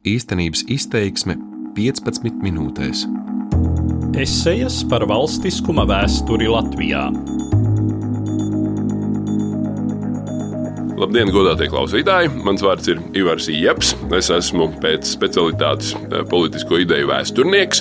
[0.00, 1.34] Īstenības izteiksme
[1.76, 3.02] 15 minūtēs.
[4.16, 7.02] Esejas par valstiskuma vēsturi Latvijā.
[11.00, 12.28] Labdien, godātie klausītāji!
[12.44, 13.94] Mans vārds ir Ivars Jeps.
[14.12, 17.80] Es esmu pēc specialitātes eh, politisko ideju vēsturnieks.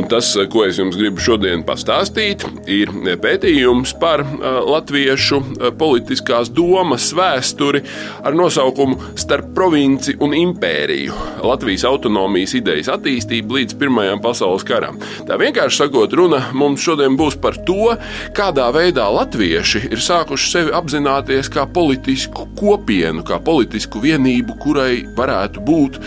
[0.00, 2.90] Un tas, eh, ko es jums gribu šodien pastāstīt, ir
[3.22, 5.38] pētījums par eh, latviešu
[5.78, 7.84] politiskās domas vēsturi
[8.26, 11.14] ar nosaukumu Starp provinci un impēriju-
[11.52, 14.98] Latvijas autonomijas idejas attīstība līdz Pirmajam pasaules karam.
[15.28, 17.94] Tā vienkārši sakot, runa mums šodien būs par to,
[18.34, 25.62] kādā veidā latvieši ir sākuši sevi apzināties kā politisku kopienu, kā politisku vienību, kurai varētu
[25.66, 26.00] būt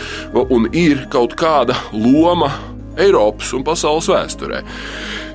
[0.50, 2.52] un ir kaut kāda loma
[3.00, 4.60] Eiropas un pasaules vēsturē.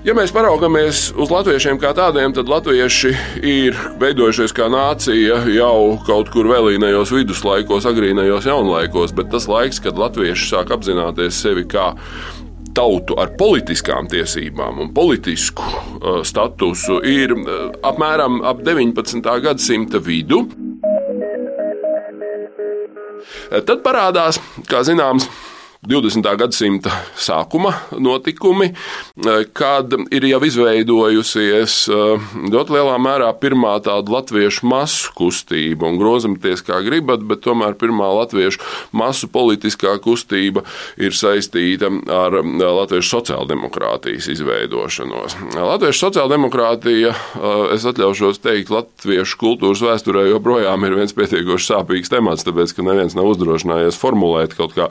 [0.04, 6.28] Ja mēs paraugāmies uz latviešiem kā tādiem, tad latvieši ir veidojušies kā nācija jau kaut
[6.34, 11.94] kur vēlīnējos viduslaikos, agrīnējos jaunlaikos, bet tas laiks, kad latvieši sāk apzināties sevi kā
[12.76, 19.24] tautu ar politiskām tiesībām un politisku uh, statusu, ir uh, apmēram ap 19.
[19.46, 20.44] gadsimta vidu.
[23.50, 25.28] Tad parādās, kā zināms,
[25.84, 26.24] 20.
[26.40, 26.90] gadsimta
[27.20, 28.70] sākuma notikumi,
[29.52, 36.64] kad ir jau izveidojusies eh, ļoti lielā mērā pirmā tāda latviešu masu kustība, un grozamties
[36.64, 38.62] kā gribat, bet tomēr pirmā latviešu
[38.96, 40.64] masu politiskā kustība
[40.96, 42.48] ir saistīta ar eh,
[42.80, 45.36] latviešu sociāldemokrātijas izveidošanos.
[45.52, 52.48] Latviešu sociāldemokrātija, eh, es atļaušos teikt, latviešu kultūras vēsturē joprojām ir viens pietiekoši sāpīgs temats,
[52.48, 54.88] tāpēc, ka neviens nav uzdrošinājies formulēt kaut kā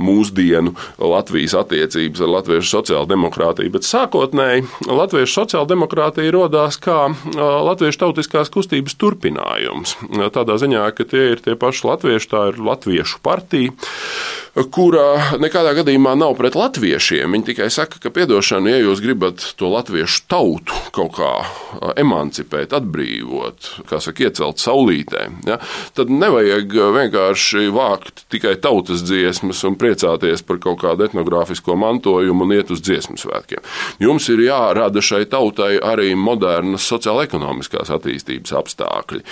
[0.00, 3.72] mūsu mūsdienu Latvijas attiecības ar latviešu sociāldemokrātiju.
[3.74, 9.96] Bet sākotnēji latviešu sociāldemokrātija radās kā latviešu tautiskās kustības turpinājums.
[10.34, 13.74] Tādā ziņā, ka tie ir tie paši latvieši, tā ir latviešu partija
[14.74, 17.30] kura nekādā gadījumā nav pret latviešiem.
[17.30, 21.30] Viņi tikai saka, ka piedošana, ja jūs gribat to latviešu tautu kaut kā
[22.00, 25.60] emancipēt, atbrīvot, kā saka, iecelt saulītē, ja,
[25.96, 32.56] tad nevajag vienkārši vākt tikai tautas dziesmas un priecāties par kaut kādu etnogrāfisko mantojumu un
[32.56, 33.64] iet uz dziesmu svētkiem.
[34.02, 39.24] Jums ir jārada šai tautai arī modernas sociāla-ekonomiskās attīstības apstākļi.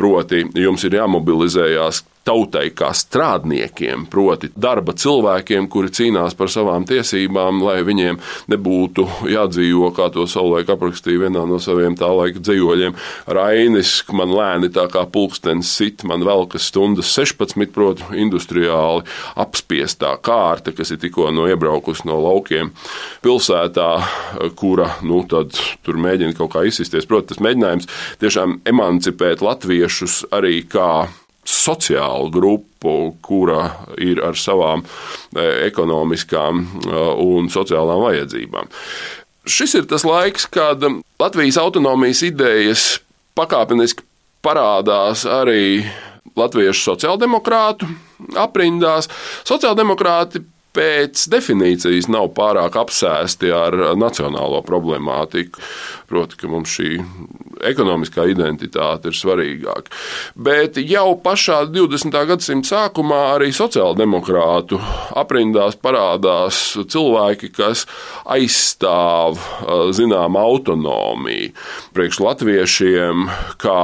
[0.00, 7.62] Proti, jums ir jāmobilizējās tautai kā strādniekiem, proti, darba cilvēkiem, kuri cīnās par savām tiesībām,
[7.64, 8.18] lai viņiem
[8.52, 12.96] nebūtu jādzīvo, kā to savulaik aprakstīja vienā no saviem tā laika dzējoļiem.
[13.30, 19.06] Rainis, man lēni tā kā pulkstenis sit, man velkas stundas 16, proti, industriāli
[19.40, 22.74] apspiestā kārta, kas ir tikko no iebraukusi no laukiem
[23.24, 23.88] pilsētā,
[24.60, 25.56] kura, nu, tad
[25.86, 27.08] tur mēģina kaut kā izsisties.
[27.08, 30.90] Protams, tas mēģinājums tiešām emancipēt latviešus arī kā
[31.46, 38.70] sociālu grupu, kura ir ar savām e, ekonomiskām e, un sociālām vajadzībām.
[39.50, 40.84] Šis ir tas laiks, kad
[41.20, 42.84] Latvijas autonomijas idejas
[43.38, 44.04] pakāpeniski
[44.44, 45.84] parādās arī
[46.36, 47.88] latviešu sociāldemokrātu
[48.38, 49.08] aprindās.
[49.48, 50.44] Sociāldemokrāti
[50.76, 55.62] pēc definīcijas nav pārāk apsēsti ar nacionālo problemātiku.
[56.10, 56.96] Proti, ka mums šī
[57.70, 59.92] ekonomiskā identitāte ir svarīgāka.
[60.34, 62.16] Bet jau pašā 20.
[62.30, 64.80] gadsimta sākumā arī sociāldemokrātu
[65.20, 67.86] aprindās parādās cilvēki, kas
[68.30, 69.38] aizstāv
[69.96, 71.52] zināmu autonomiju
[71.94, 73.28] priekš latviešiem,
[73.60, 73.80] kā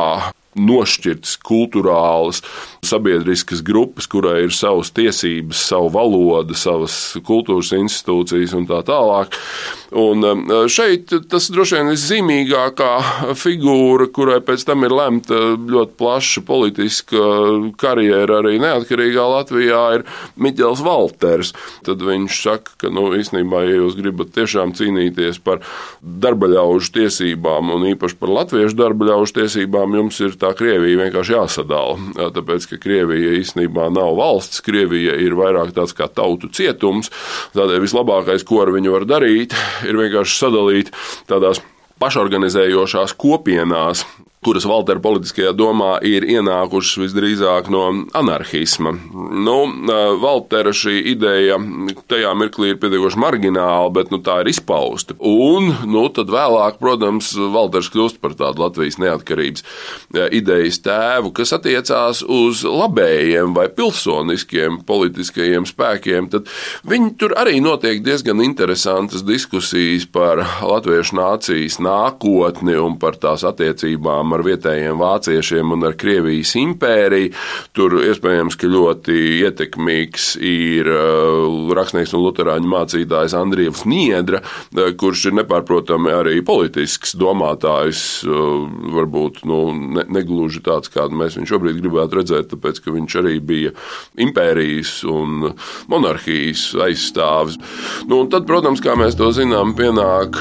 [0.56, 2.42] nošķirtas kultūrālas,
[2.86, 6.96] sabiedriskas grupas, kurai ir savas tiesības, savu valodu, savas
[7.26, 9.36] kultūras institūcijas un tā tālāk.
[9.96, 12.90] Un um, šeit tas droši vien viszīmīgākā
[13.38, 17.22] figūra, kurai pēc tam ir lemta ļoti plaša politiska
[17.80, 20.06] karjera arī neatkarīgā Latvijā, ir
[20.42, 21.52] Miķels Valters.
[21.86, 25.62] Tad viņš saka, ka nu, īstenībā, ja jūs gribat tiešām cīnīties par
[26.02, 32.30] darbaļaužu tiesībām un īpaši par latviešu darbaļaužu tiesībām, jums ir tā tā Krievija vienkārši jāsadala.
[32.36, 37.10] Tāpēc, ka Krievija īstenībā nav valsts, Krievija ir vairāk tāds kā tautu cietums.
[37.56, 39.56] Tādēļ vislabākais, ko ar viņu var darīt,
[39.88, 40.92] ir vienkārši sadalīt
[41.30, 41.62] tādās
[42.02, 44.04] pašorganizējošās kopienās,
[44.46, 47.82] kuras Valtera politiskajā domā ir ienākušas visdrīzāk no
[48.14, 48.92] anarchisma.
[49.46, 49.56] Nu,
[50.22, 51.58] Valtera šī ideja
[52.06, 55.16] tajā mirklī ir pietiekoši margināla, bet nu, tā ir izpausta.
[55.18, 59.66] Un nu, tad vēlāk, protams, Valters kļūst par tādu Latvijas neatkarības
[60.36, 66.30] idejas tēvu, kas attiecās uz labējiem vai pilsoniskiem politiskajiem spēkiem.
[66.30, 66.52] Tad
[66.86, 74.35] viņi tur arī notiek diezgan interesantas diskusijas par latviešu nācijas nākotni un par tās attiecībām
[74.36, 77.32] ar vietējiem vāciešiem un ar Krievijas impēriju.
[77.76, 79.16] Tur iespējams, ka ļoti
[79.46, 80.90] ietekmīgs ir
[81.76, 84.42] rakstnieks un luterāņu mācītājs Andrievs Niedra,
[85.00, 89.60] kurš ir nepārprotami arī politisks domātājs, varbūt nu,
[89.96, 93.72] ne, negluži tāds, kādu mēs viņu šobrīd gribētu redzēt, tāpēc, ka viņš arī bija
[94.22, 95.50] impērijas un
[95.90, 97.58] monarhijas aizstāvis.
[98.10, 100.38] Nu, tad, protams, kā mēs to zinām, pienāk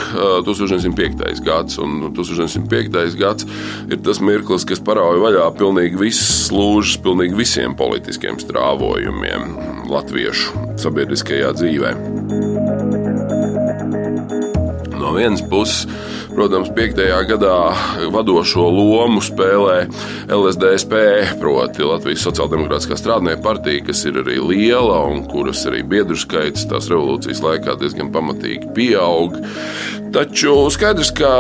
[0.48, 1.44] 1905.
[1.46, 3.18] gads, un 1905.
[3.20, 3.48] gads
[3.90, 9.56] ir tas mirklis, kas parauja vaļā pilnīgi visas slūžas, pilnīgi visiem politiskiem strāvojumiem
[9.92, 11.96] latviešu sabiedriskajā dzīvē.
[15.16, 15.86] Vienas puses,
[16.36, 16.98] Protams, 5.
[17.30, 17.56] gadā
[18.12, 19.86] vadošo lomu spēlē
[20.28, 20.98] LSDSP,
[21.40, 26.90] proti Latvijas Sociāldemokrātiskā strādnieku partija, kas ir arī liela un kuras arī biedru skaits tās
[26.92, 29.40] revolūcijas laikā diezgan pamatīgi pieaug.
[30.16, 31.32] Taču skaidrs, ka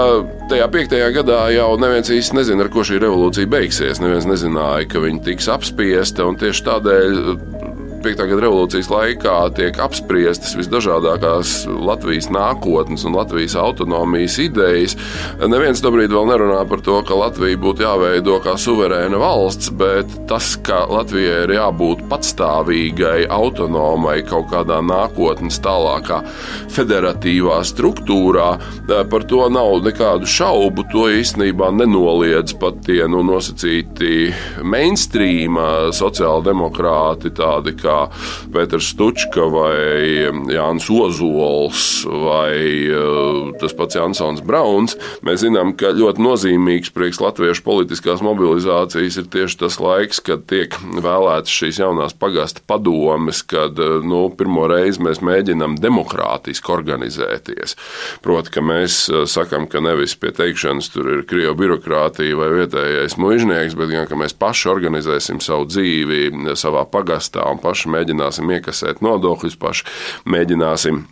[0.48, 4.00] tajā piektajā gadā jau neviens īsti nezina, ar ko šī revolūcija beigsies.
[4.04, 7.24] Neviens nezināja, ka viņa tiks apspiesta, un tieši tādēļ
[8.06, 8.19] 5.
[8.30, 14.94] gada revolūcijas laikā tiek apspriestas visdažādākās Latvijas nākotnes un Latvijas autonomijas idejas.
[15.42, 20.52] Neviens tobrīd vēl nerunā par to, ka Latvija būtu jāveido kā suverēna valsts, bet tas,
[20.62, 26.22] ka Latvijai ir jābūt patstāvīgai, autonomai kaut kādā nākotnes tālākā
[26.75, 28.51] federatīvā struktūrā,
[29.10, 30.86] par to nav nekādu šaubu.
[30.94, 34.30] To īstenībā nenoliedz pat tie nu, nosacīti
[34.62, 35.58] mainstream
[35.96, 38.03] sociāldemokrāti, tādi kā kā
[38.53, 42.56] Pēters Stučka vai Jānis Ozols vai
[42.89, 49.30] eh, tas pats Jansons Brauns, mēs zinām, ka ļoti nozīmīgs priekš latviešu politiskās mobilizācijas ir
[49.31, 55.03] tieši tas laiks, kad tiek vēlētas šīs jaunās pagasta padomes, kad eh, nu, pirmo reizi
[55.06, 57.77] mēs mēģinam demokrātiski organizēties.
[58.25, 63.18] Proti, ka mēs eh, sakam, ka nevis pie teikšanas tur ir krievu birokrātija vai vietējais
[63.21, 68.51] mužnieks, bet gan ka mēs paši organizēsim savu dzīvi savā pagastā un paši paši mēģināsim
[68.56, 69.83] iekasēt nodokļus, paši
[70.31, 71.04] mēģināsim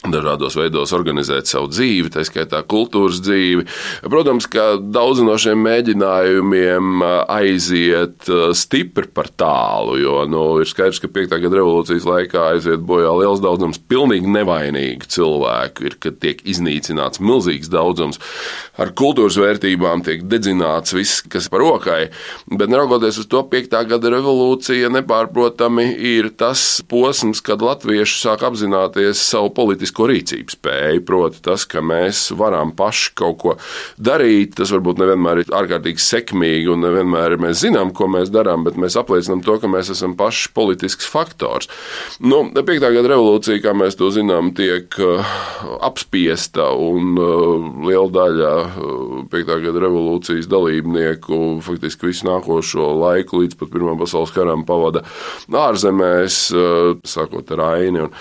[0.00, 3.66] dažādos veidos organizēt savu dzīvi, tā skaitā kultūras dzīvi.
[4.08, 11.10] Protams, ka daudz no šiem mēģinājumiem aiziet stipri par tālu, jo nu, ir skaidrs, ka
[11.12, 11.36] 5.
[11.44, 17.68] gada revolūcijas laikā aiziet bojā liels daudzums pilnīgi nevainīgu cilvēku, ir, kad tiek iznīcināts milzīgs
[17.72, 18.20] daudzums
[18.80, 22.00] ar kultūras vērtībām, tiek dedzināts viss, kas par rokai,
[22.48, 23.76] bet neraugoties uz to 5.
[23.90, 31.04] gada revolūcija nepārprotami ir tas posms, kad latvieši sāk apzināties savu politisku politisko rīcības spēju.
[31.06, 33.54] Proti, tas, ka mēs varam paši kaut ko
[33.98, 38.76] darīt, tas varbūt nevienmēr ir ārkārtīgi sekmīgi un nevienmēr mēs zinām, ko mēs darām, bet
[38.76, 41.68] mēs apliecinām to, ka mēs esam paši politisks faktors.
[42.20, 45.24] Nu, piektā gada revolūcija, kā mēs to zinām, tiek uh,
[45.82, 53.58] apspiesta un uh, liela daļa uh, piektā gada revolūcijas dalībnieku faktiski visu nākošo laiku līdz
[53.58, 55.04] pat Pirmā pasaules karam pavada
[55.46, 56.40] ārzemēs,
[57.06, 58.02] sākot ar Aini.
[58.02, 58.14] Un,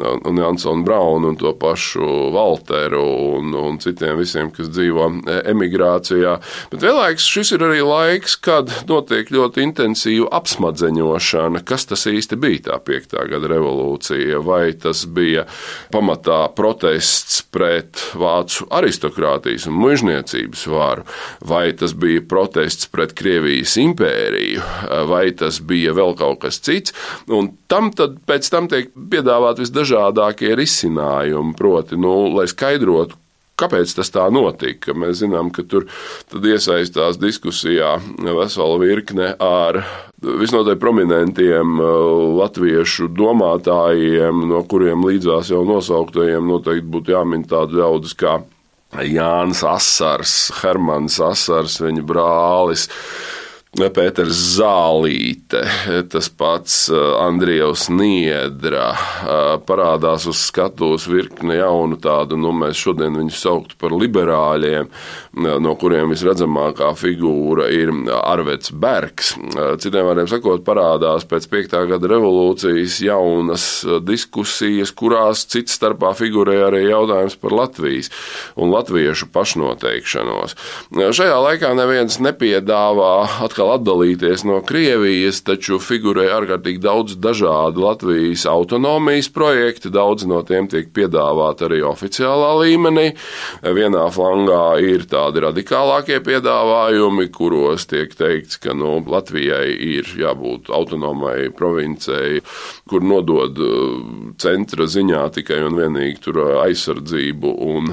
[0.00, 3.04] un Jansonu Braunu un to pašu Walteru
[3.38, 6.36] un, un citiem visiem, kas dzīvo e, emigrācijā.
[6.72, 11.64] Bet vienlaikus šis ir arī laiks, kad notiek ļoti intensīva apsmadzeņošana.
[11.68, 14.40] Kas tas īsti bija tā piektā gada revolūcija?
[14.44, 15.46] Vai tas bija
[15.92, 21.06] pamatā protests pret vācu aristokrātijas un mužniecības varu,
[21.46, 24.62] vai tas bija protests pret Krievijas impēriju,
[25.10, 26.94] vai tas bija vēl kaut kas cits?
[27.30, 33.16] Un tam tad pēc tam tiek piedāvāt visdažādākie visdažādākie risinājumi, proti, nu, lai skaidrotu,
[33.58, 34.94] kāpēc tas tā notika.
[34.94, 35.86] Mēs zinām, ka tur
[36.32, 39.82] iesaistās diskusijā vesela virkne ar
[40.22, 48.16] visnotaļ prominentiem uh, latviešu domātājiem, no kuriem līdzās jau nosauktajiem noteikti būtu jāmin tādi ļaudis
[48.16, 48.40] kā
[48.90, 52.88] Jānis Asars, Hermans Asars, viņa brālis.
[53.70, 55.60] Pēters Zālīte,
[56.10, 63.14] tas pats uh, Andrievs Niedra uh, parādās uz skatuves virkni jaunu tādu, nu mēs šodien
[63.14, 69.36] viņus sauktu par liberāļiem, uh, no kuriem visredzamākā figūra ir Arvets Bergs.
[69.78, 71.78] Citiem vārdiem sakot, parādās pēc 5.
[71.92, 73.68] gada revolūcijas jaunas
[74.02, 78.10] diskusijas, kurās cits starpā figurēja arī jautājums par Latvijas
[78.58, 80.58] un latviešu pašnoteikšanos.
[80.90, 83.14] Šajā laikā neviens nepiedāvā
[83.46, 89.90] atkal atkal atdalīties no Krievijas, taču figurē ārkārtīgi daudz dažādu Latvijas autonomijas projektu.
[89.92, 93.10] Daudz no tiem tiek piedāvāti arī oficiālā līmenī.
[93.60, 101.50] Vienā flangā ir tādi radikālākie piedāvājumi, kuros tiek teikts, ka nu, Latvijai ir jābūt autonomai
[101.52, 102.40] provincei,
[102.88, 103.60] kur nodod
[104.40, 106.32] centra ziņā tikai un vienīgi
[106.64, 107.92] aizsardzību un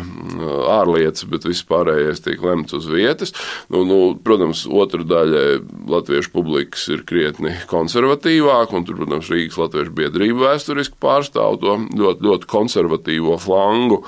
[0.77, 3.35] ārlietas, bet vispārējais tiek lemts uz vietas.
[3.73, 5.56] Nu, nu, protams, otra daļa
[5.89, 12.27] latviešu publikas ir krietni konservatīvāka, un tur, protams, Rīgas Latviešu biedrība vēsturiski pārstāv to ļoti,
[12.27, 14.01] ļoti konservatīvo flangu.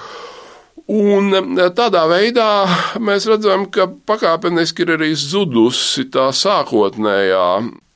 [0.90, 1.30] Un
[1.78, 2.50] tādā veidā
[2.98, 7.46] mēs redzam, ka pakāpeniski ir arī zudusi tā sākotnējā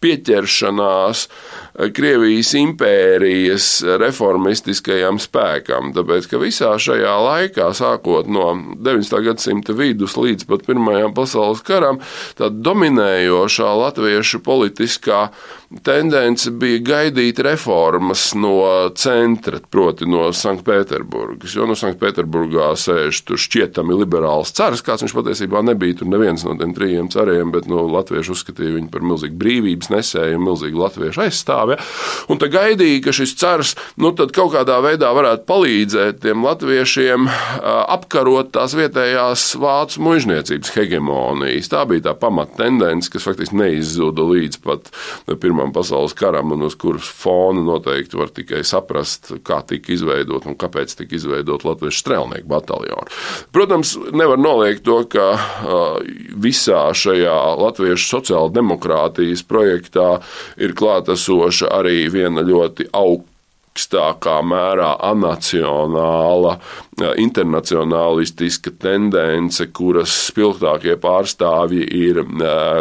[0.04, 1.28] pieķeršanās
[1.74, 3.68] Krievijas impērijas
[3.98, 5.90] reformistiskajam spēkam.
[5.96, 9.24] Tāpēc, ka visā šajā laikā, sākot no 19.
[9.26, 11.98] gadsimta vidus līdz pat Pirmajam pasaules karam,
[12.38, 15.32] tā dominējošā latviešu politiskā
[15.82, 21.56] tendence bija gaidīt reformas no centra, proti no Sanktpēterburgas.
[21.58, 26.04] Jo no Sanktpēterburgā sēž tur šķietami liberāls cars, kāds viņš patiesībā nebija.
[26.04, 29.90] Tur neviens no tiem trījiem cariem, bet no nu, latvieši uzskatīja viņu par milzīgu brīvības
[29.94, 31.80] nesēju un milzīgu latviešu aizstāvi.
[32.28, 37.30] Un te gaidīja, ka šis cars nu, kaut kādā veidā varētu palīdzēt tiem latviešiem
[37.64, 41.72] apkarot tās vietējās vācu mužniecības hegemonijas.
[41.72, 44.92] Tā bija tā pamata tendence, kas faktiski neizzuda līdz pat
[45.40, 50.48] pirmā Pirmam pasaules karam, un uz kuras fona noteikti var tikai saprast, kā tika izveidot
[50.50, 53.06] un kāpēc tika izveidot Latvijas strēlnieku bataljonu.
[53.54, 55.28] Protams, nevar noliegt to, ka
[56.42, 59.46] visā šajā latviešu sociāla demokrātijas
[59.84, 60.22] projektā
[60.58, 63.32] ir klātesoša arī viena ļoti augsta
[63.74, 66.60] augstākā mērā anacionāla,
[67.18, 72.22] internacionālistiska tendence, kuras spilgtākie pārstāvji ir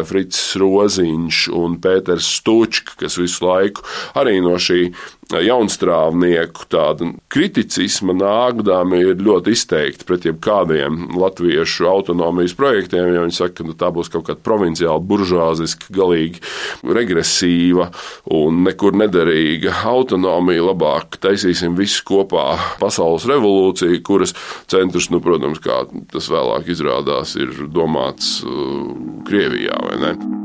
[0.04, 3.82] Frits Roziņš un Pēters Stučks, kas visu laiku
[4.14, 4.92] arī no šī
[5.30, 13.60] jaunstrāvnieku tāda kriticisma nāgdām ir ļoti izteikti pret jebkādiem latviešu autonomijas projektiem, jo viņi saka,
[13.60, 16.42] ka nu, tā būs kaut kāda provinciāla, buržāziska, galīgi
[16.82, 17.88] regresīva
[18.34, 20.66] un nekur nederīga autonomija.
[20.72, 24.36] Labāk taisīsim visu kopā pasaules revolūciju, kuras
[24.70, 28.94] centrs, nu, protams, kā tas vēlāk izrādās, ir domāts uh,
[29.28, 30.41] Krievijā vai ne.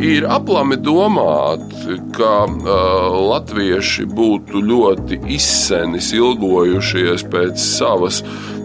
[0.00, 1.74] Ir aplami domāt,
[2.16, 8.22] ka uh, latvieši būtu ļoti izsenis ilgojušies pēc savas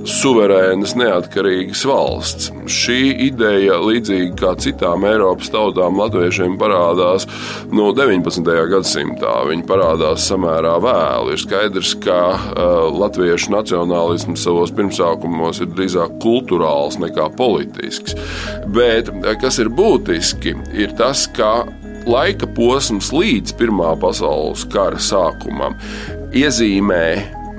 [0.09, 2.49] suverēnas, neatkarīgas valsts.
[2.71, 7.27] Šī ideja, līdzīgi kā citām Eiropas tautām, latviešiem parādās
[7.73, 8.49] no 19.
[8.71, 9.35] gadsimtā.
[9.49, 11.33] Viņi parādās samērā vēlu.
[11.35, 18.17] Ir skaidrs, ka uh, latviešu nacionālisms savos pirmsākumos ir drīzāk kultūrāls nekā politisks.
[18.75, 21.65] Bet kas ir būtiski, ir tas, ka
[22.05, 25.77] laika posms līdz Pirmā pasaules kara sākumam
[26.35, 27.05] iezīmē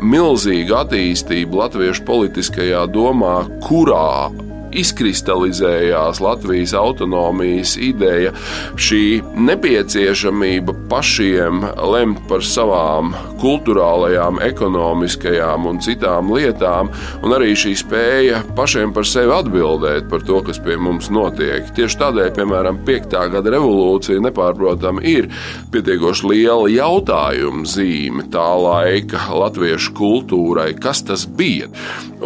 [0.06, 4.30] milzīgu attīstību latviešu politiskajā domā, kurā
[4.76, 8.32] izkristalizējās Latvijas autonomijas ideja,
[8.76, 16.90] šī nepieciešamība pašiem lemt par savām kultūrālajām, ekonomiskajām un citām lietām,
[17.24, 21.68] un arī šī spēja pašiem par sevi atbildēt par to, kas pie mums notiek.
[21.76, 23.16] Tieši tādēļ, piemēram, 5.
[23.32, 25.30] gada revolūcija nepārprotami ir
[25.72, 31.70] pietiekoši liela jautājuma zīme tā laika latviešu kultūrai, kas tas bija.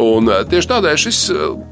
[0.01, 1.23] Un tieši tādēļ šis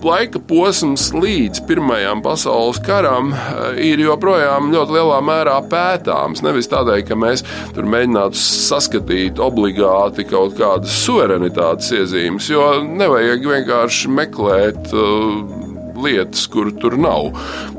[0.06, 6.44] laika posms posms līdz Pirmajam pasaules karam eh, ir joprojām ļoti lielā mērā pētāms.
[6.46, 7.42] Nevis tādēļ, ka mēs
[7.74, 14.94] tur mēģinātu saskatīt obligāti kaut kādas suverenitātes iezīmes, jo nevajag vienkārši meklēt.
[14.94, 15.69] Uh,
[16.04, 17.32] lietas, kur tur nav.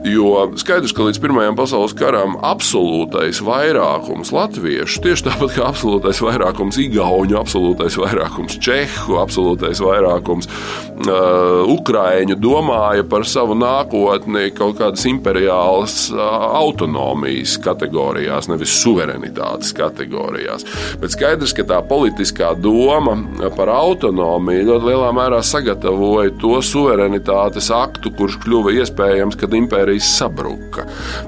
[0.06, 6.78] Jo skaidrs, ka līdz Pirmajam pasaules karam absolūtais vairākums latviešu, tieši tāpat kā absolūtais vairākums
[6.80, 15.96] igauņu, absolūtais vairākums čehu, absolūtais vairākums uh, ukrāņu domāja par savu nākotni kaut kādas imperiālas
[16.14, 16.22] uh,
[16.60, 20.66] autonomijas kategorijās, nevis suverenitātes kategorijās.
[21.00, 23.16] Bet skaidrs, ka tā politiskā doma
[23.56, 30.18] par autonomiju ļoti lielā mērā sagatavoja to suverenitātes aktu, faktu, kurš kļuva iespējams, kad impērijas
[30.18, 30.86] sabruka.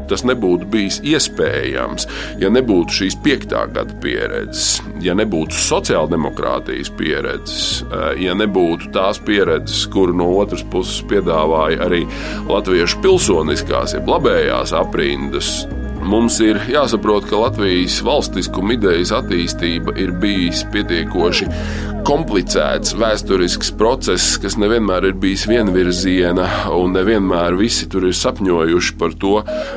[0.08, 2.06] Tas nebūtu bijis iespējams,
[2.38, 9.86] ja nebūtu šīs piektā gada pieredzes, ja nebūtu sociāldemokrātijas pieredzes, eh, ja nebūtu tās pieredzes,
[9.90, 12.06] kuru no otras puses piedāvāja arī
[12.48, 20.64] latviešu pilsoniskās, jeb labējās aprindas Mums ir jāsaprot, ka Latvijas valstiskuma idejas attīstība ir bijis
[20.74, 21.46] pietiekoši
[22.06, 29.14] komplicēts vēsturisks process, kas nevienmēr ir bijis vienvirziena, un nevienmēr visi tur ir sapņojuši par
[29.22, 29.36] to,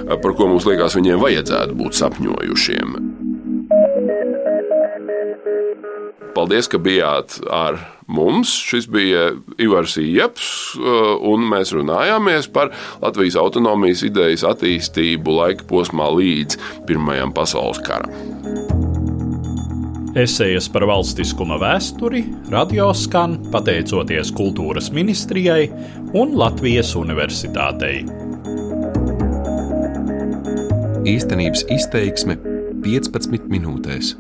[0.09, 3.14] par ko mums liekas, viņiem vajadzētu būt sapņojušiem.
[6.35, 7.77] Paldies, ka bijāt ar
[8.11, 8.51] mums.
[8.67, 9.29] Šis bija
[9.61, 12.73] Ivars Ieps, uh, un mēs runājāmies par
[13.03, 18.11] Latvijas autonomijas idejas attīstību laika posmā līdz Pirmajam pasaules karam.
[20.15, 25.65] Esejas par valstiskuma vēsturi radio skan pateicoties Kultūras ministrijai
[26.15, 28.05] un Latvijas Universitātei.
[31.05, 32.39] Īstenības izteiksme
[32.85, 34.15] 15 minūtēs.